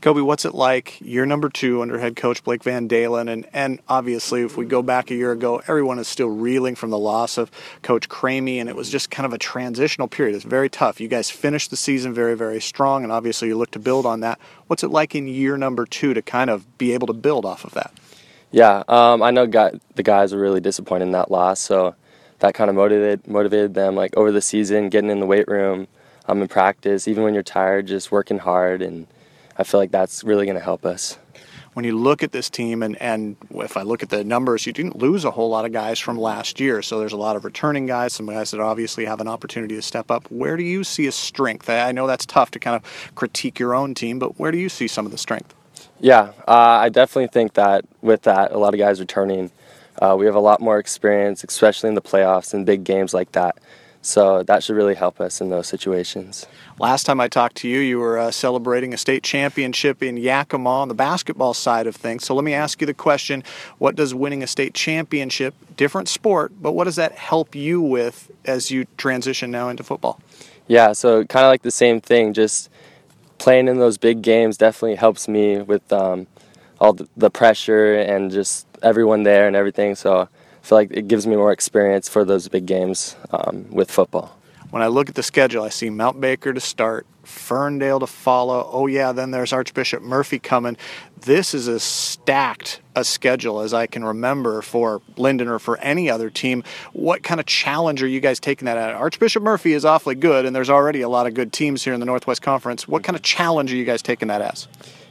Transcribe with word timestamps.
Kobe, 0.00 0.20
what's 0.20 0.44
it 0.44 0.54
like? 0.54 0.98
You're 1.00 1.24
number 1.24 1.48
two 1.48 1.80
under 1.80 1.98
head 1.98 2.14
coach 2.14 2.44
Blake 2.44 2.62
Van 2.62 2.86
Dalen, 2.86 3.28
and, 3.28 3.46
and 3.54 3.80
obviously, 3.88 4.42
if 4.42 4.54
we 4.54 4.66
go 4.66 4.82
back 4.82 5.10
a 5.10 5.14
year 5.14 5.32
ago, 5.32 5.62
everyone 5.66 5.98
is 5.98 6.08
still 6.08 6.28
reeling 6.28 6.74
from 6.74 6.90
the 6.90 6.98
loss 6.98 7.38
of 7.38 7.50
Coach 7.80 8.10
Kramme, 8.10 8.60
and 8.60 8.68
it 8.68 8.76
was 8.76 8.90
just 8.90 9.10
kind 9.10 9.24
of 9.24 9.32
a 9.32 9.38
transitional 9.38 10.06
period. 10.06 10.36
It's 10.36 10.44
very 10.44 10.68
tough. 10.68 11.00
You 11.00 11.08
guys 11.08 11.30
finished 11.30 11.70
the 11.70 11.78
season 11.78 12.12
very, 12.12 12.34
very 12.34 12.60
strong, 12.60 13.02
and 13.02 13.10
obviously, 13.10 13.48
you 13.48 13.56
look 13.56 13.70
to 13.70 13.78
build 13.78 14.04
on 14.04 14.20
that. 14.20 14.38
What's 14.66 14.84
it 14.84 14.88
like 14.88 15.14
in 15.14 15.26
year 15.26 15.56
number 15.56 15.86
two 15.86 16.12
to 16.12 16.20
kind 16.20 16.50
of 16.50 16.76
be 16.76 16.92
able 16.92 17.06
to 17.06 17.14
build 17.14 17.46
off 17.46 17.64
of 17.64 17.72
that? 17.72 17.94
Yeah, 18.54 18.84
um, 18.86 19.20
I 19.20 19.32
know 19.32 19.48
guy, 19.48 19.72
the 19.96 20.04
guys 20.04 20.32
were 20.32 20.40
really 20.40 20.60
disappointed 20.60 21.06
in 21.06 21.10
that 21.10 21.28
loss, 21.28 21.58
so 21.58 21.96
that 22.38 22.54
kind 22.54 22.70
of 22.70 22.76
motivated 22.76 23.26
motivated 23.26 23.74
them. 23.74 23.96
Like 23.96 24.16
over 24.16 24.30
the 24.30 24.40
season, 24.40 24.90
getting 24.90 25.10
in 25.10 25.18
the 25.18 25.26
weight 25.26 25.48
room, 25.48 25.88
um, 26.28 26.40
in 26.40 26.46
practice, 26.46 27.08
even 27.08 27.24
when 27.24 27.34
you're 27.34 27.42
tired, 27.42 27.88
just 27.88 28.12
working 28.12 28.38
hard, 28.38 28.80
and 28.80 29.08
I 29.58 29.64
feel 29.64 29.80
like 29.80 29.90
that's 29.90 30.22
really 30.22 30.46
going 30.46 30.56
to 30.56 30.62
help 30.62 30.86
us. 30.86 31.18
When 31.72 31.84
you 31.84 31.98
look 31.98 32.22
at 32.22 32.30
this 32.30 32.48
team, 32.48 32.84
and, 32.84 32.94
and 33.02 33.36
if 33.56 33.76
I 33.76 33.82
look 33.82 34.04
at 34.04 34.10
the 34.10 34.22
numbers, 34.22 34.66
you 34.66 34.72
didn't 34.72 34.98
lose 34.98 35.24
a 35.24 35.32
whole 35.32 35.48
lot 35.48 35.64
of 35.64 35.72
guys 35.72 35.98
from 35.98 36.16
last 36.16 36.60
year. 36.60 36.80
So 36.80 37.00
there's 37.00 37.12
a 37.12 37.16
lot 37.16 37.34
of 37.34 37.44
returning 37.44 37.86
guys, 37.86 38.12
some 38.12 38.26
guys 38.26 38.52
that 38.52 38.60
obviously 38.60 39.04
have 39.04 39.20
an 39.20 39.26
opportunity 39.26 39.74
to 39.74 39.82
step 39.82 40.12
up. 40.12 40.30
Where 40.30 40.56
do 40.56 40.62
you 40.62 40.84
see 40.84 41.08
a 41.08 41.12
strength? 41.12 41.68
I 41.68 41.90
know 41.90 42.06
that's 42.06 42.24
tough 42.24 42.52
to 42.52 42.60
kind 42.60 42.76
of 42.76 43.14
critique 43.16 43.58
your 43.58 43.74
own 43.74 43.94
team, 43.94 44.20
but 44.20 44.38
where 44.38 44.52
do 44.52 44.58
you 44.58 44.68
see 44.68 44.86
some 44.86 45.06
of 45.06 45.10
the 45.10 45.18
strength? 45.18 45.52
Yeah, 46.04 46.32
uh, 46.46 46.82
I 46.84 46.90
definitely 46.90 47.28
think 47.28 47.54
that 47.54 47.86
with 48.02 48.24
that, 48.24 48.52
a 48.52 48.58
lot 48.58 48.74
of 48.74 48.78
guys 48.78 49.00
returning, 49.00 49.50
uh, 50.02 50.14
we 50.18 50.26
have 50.26 50.34
a 50.34 50.40
lot 50.40 50.60
more 50.60 50.78
experience, 50.78 51.42
especially 51.42 51.88
in 51.88 51.94
the 51.94 52.02
playoffs 52.02 52.52
and 52.52 52.66
big 52.66 52.84
games 52.84 53.14
like 53.14 53.32
that. 53.32 53.56
So 54.02 54.42
that 54.42 54.62
should 54.62 54.76
really 54.76 54.96
help 54.96 55.18
us 55.18 55.40
in 55.40 55.48
those 55.48 55.66
situations. 55.66 56.44
Last 56.78 57.04
time 57.06 57.20
I 57.20 57.28
talked 57.28 57.56
to 57.56 57.68
you, 57.68 57.78
you 57.78 57.98
were 57.98 58.18
uh, 58.18 58.30
celebrating 58.32 58.92
a 58.92 58.98
state 58.98 59.22
championship 59.22 60.02
in 60.02 60.18
Yakima 60.18 60.68
on 60.68 60.88
the 60.88 60.94
basketball 60.94 61.54
side 61.54 61.86
of 61.86 61.96
things. 61.96 62.26
So 62.26 62.34
let 62.34 62.44
me 62.44 62.52
ask 62.52 62.82
you 62.82 62.86
the 62.86 62.92
question 62.92 63.42
what 63.78 63.96
does 63.96 64.14
winning 64.14 64.42
a 64.42 64.46
state 64.46 64.74
championship, 64.74 65.54
different 65.74 66.08
sport, 66.08 66.52
but 66.60 66.72
what 66.72 66.84
does 66.84 66.96
that 66.96 67.12
help 67.12 67.54
you 67.54 67.80
with 67.80 68.30
as 68.44 68.70
you 68.70 68.84
transition 68.98 69.50
now 69.50 69.70
into 69.70 69.82
football? 69.82 70.20
Yeah, 70.68 70.92
so 70.92 71.24
kind 71.24 71.46
of 71.46 71.48
like 71.48 71.62
the 71.62 71.70
same 71.70 72.02
thing, 72.02 72.34
just 72.34 72.68
playing 73.44 73.68
in 73.68 73.76
those 73.76 73.98
big 73.98 74.22
games 74.22 74.56
definitely 74.56 74.94
helps 74.94 75.28
me 75.28 75.60
with 75.60 75.92
um, 75.92 76.26
all 76.80 76.96
the 77.14 77.28
pressure 77.28 77.94
and 77.94 78.30
just 78.30 78.66
everyone 78.82 79.22
there 79.22 79.46
and 79.46 79.54
everything. 79.54 79.94
So 79.94 80.20
I 80.22 80.26
feel 80.62 80.78
like 80.78 80.90
it 80.90 81.08
gives 81.08 81.26
me 81.26 81.36
more 81.36 81.52
experience 81.52 82.08
for 82.08 82.24
those 82.24 82.48
big 82.48 82.64
games 82.64 83.16
um, 83.32 83.66
with 83.70 83.90
football. 83.90 84.34
When 84.70 84.82
I 84.82 84.86
look 84.86 85.10
at 85.10 85.14
the 85.14 85.22
schedule, 85.22 85.62
I 85.62 85.68
see 85.68 85.90
Mount 85.90 86.22
Baker 86.22 86.54
to 86.54 86.60
start, 86.60 87.06
Ferndale 87.24 88.00
to 88.00 88.06
follow. 88.06 88.68
Oh, 88.70 88.86
yeah, 88.86 89.12
then 89.12 89.30
there's 89.30 89.52
Archbishop 89.52 90.02
Murphy 90.02 90.38
coming. 90.38 90.76
This 91.20 91.54
is 91.54 91.68
as 91.68 91.82
stacked 91.82 92.80
a 92.94 93.04
schedule 93.04 93.60
as 93.60 93.74
I 93.74 93.86
can 93.86 94.04
remember 94.04 94.62
for 94.62 95.00
Lynden 95.16 95.48
or 95.48 95.58
for 95.58 95.78
any 95.78 96.10
other 96.10 96.30
team. 96.30 96.62
What 96.92 97.22
kind 97.22 97.40
of 97.40 97.46
challenge 97.46 98.02
are 98.02 98.06
you 98.06 98.20
guys 98.20 98.38
taking 98.38 98.66
that 98.66 98.76
at? 98.76 98.94
Archbishop 98.94 99.42
Murphy 99.42 99.72
is 99.72 99.84
awfully 99.84 100.14
good, 100.14 100.46
and 100.46 100.54
there's 100.54 100.70
already 100.70 101.00
a 101.00 101.08
lot 101.08 101.26
of 101.26 101.34
good 101.34 101.52
teams 101.52 101.82
here 101.84 101.94
in 101.94 102.00
the 102.00 102.06
Northwest 102.06 102.42
Conference. 102.42 102.86
What 102.86 103.02
kind 103.02 103.16
of 103.16 103.22
challenge 103.22 103.72
are 103.72 103.76
you 103.76 103.84
guys 103.84 104.02
taking 104.02 104.28
that 104.28 104.42
as? 104.42 104.68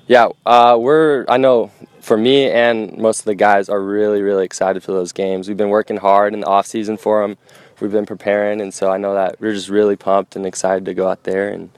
Yeah, 0.07 0.29
uh, 0.45 0.77
we're, 0.79 1.25
I 1.29 1.37
know 1.37 1.71
for 2.01 2.17
me 2.17 2.49
and 2.49 2.97
most 2.97 3.19
of 3.19 3.25
the 3.25 3.35
guys 3.35 3.69
are 3.69 3.81
really, 3.81 4.21
really 4.21 4.43
excited 4.43 4.83
for 4.83 4.91
those 4.91 5.13
games. 5.13 5.47
We've 5.47 5.57
been 5.57 5.69
working 5.69 5.97
hard 5.97 6.33
in 6.33 6.41
the 6.41 6.47
off 6.47 6.67
season 6.67 6.97
for 6.97 7.21
them 7.21 7.37
we've 7.83 7.91
been 7.91 8.05
preparing, 8.05 8.61
and 8.61 8.73
so 8.73 8.89
I 8.89 8.97
know 8.97 9.13
that 9.13 9.39
we're 9.39 9.53
just 9.53 9.69
really 9.69 9.95
pumped 9.95 10.35
and 10.35 10.45
excited 10.45 10.85
to 10.85 10.93
go 10.93 11.07
out 11.07 11.23
there 11.23 11.49
and 11.49 11.69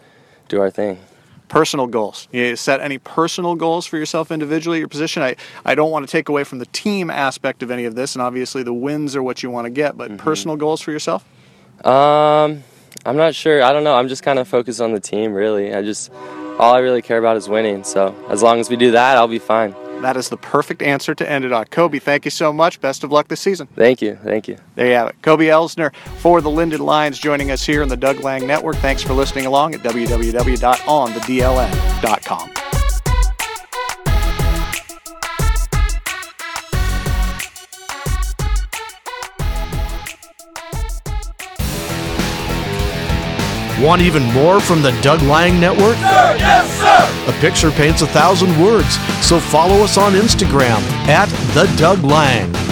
do 0.48 0.62
our 0.62 0.70
thing. 0.70 1.00
Personal 1.48 1.88
goals. 1.88 2.28
You 2.32 2.56
set 2.56 2.82
any 2.82 2.98
personal 2.98 3.56
goals 3.56 3.86
for 3.86 3.98
yourself 3.98 4.32
individually, 4.32 4.80
your 4.80 4.88
position. 4.88 5.22
I, 5.22 5.36
I 5.64 5.76
don't 5.76 5.92
want 5.92 6.08
to 6.08 6.12
take 6.12 6.28
away 6.28 6.44
from 6.44 6.60
the 6.60 6.66
team 6.68 7.10
aspect 7.10 7.62
of 7.62 7.70
any 7.70 7.86
of 7.86 7.96
this, 7.96 8.16
and 8.16 8.22
obviously 8.22 8.64
the 8.64 8.74
wins 8.74 9.16
are 9.16 9.22
what 9.22 9.44
you 9.44 9.52
want 9.52 9.66
to 9.66 9.70
get, 9.70 9.96
but 9.96 10.10
mm-hmm. 10.10 10.18
personal 10.18 10.58
goals 10.58 10.82
for 10.82 10.92
yourself? 10.92 11.24
Um, 11.86 12.64
I'm 13.06 13.18
not 13.18 13.36
sure. 13.36 13.62
I 13.62 13.74
don't 13.74 13.84
know. 13.84 13.96
I'm 13.96 14.08
just 14.08 14.24
kind 14.24 14.40
of 14.40 14.48
focused 14.48 14.82
on 14.82 14.94
the 14.94 15.00
team, 15.00 15.34
really. 15.34 15.74
I 15.74 15.84
just, 15.84 16.12
all 16.58 16.74
I 16.74 16.80
really 16.80 17.04
care 17.04 17.20
about 17.20 17.38
is 17.38 17.48
winning. 17.48 17.84
So 17.84 18.16
as 18.30 18.42
long 18.42 18.60
as 18.60 18.70
we 18.70 18.76
do 18.76 18.92
that, 18.92 19.18
I'll 19.18 19.28
be 19.28 19.40
fine. 19.40 19.76
That 20.02 20.18
is 20.18 20.30
the 20.30 20.38
perfect 20.38 20.82
answer 20.82 21.14
to 21.16 21.30
end 21.30 21.46
it 21.46 21.52
on. 21.52 21.66
Kobe, 21.66 22.00
thank 22.00 22.26
you 22.26 22.32
so 22.32 22.54
much. 22.54 22.80
Best 22.80 23.04
of 23.04 23.12
luck 23.12 23.28
this 23.28 23.42
season. 23.42 23.68
Thank 23.76 24.02
you. 24.02 24.16
Thank 24.24 24.48
you. 24.48 24.58
There 24.76 24.88
you 24.88 24.94
have 24.94 25.10
it. 25.10 25.22
Kobe 25.22 25.48
Elsner 25.48 25.94
for 26.18 26.42
the 26.42 26.50
Lynden 26.50 26.80
Lions 26.80 27.20
joining 27.20 27.52
us 27.52 27.66
here 27.66 27.82
in 27.82 27.90
the 27.90 27.98
Doug 27.98 28.22
Lang 28.22 28.46
Network. 28.46 28.76
Thanks 28.78 29.02
for 29.02 29.14
listening 29.14 29.46
along 29.46 29.76
at 29.76 29.82
www.onthedln.com. 29.82 32.52
Want 43.82 44.02
even 44.02 44.24
more 44.32 44.62
from 44.62 44.82
the 44.82 44.92
Doug 45.02 45.22
Lang 45.24 45.60
Network? 45.60 45.98
Sir, 45.98 46.36
yes, 46.40 46.80
sir! 46.80 46.95
A 47.28 47.32
picture 47.40 47.72
paints 47.72 48.04
a 48.04 48.08
thousand 48.08 48.52
words, 48.62 48.98
so 49.26 49.40
follow 49.40 49.84
us 49.84 49.98
on 49.98 50.14
Instagram 50.14 50.80
at 51.08 51.28
The 51.56 51.66
Doug 51.76 52.04
Lang. 52.04 52.65